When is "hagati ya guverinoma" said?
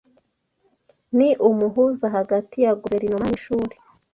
2.17-3.25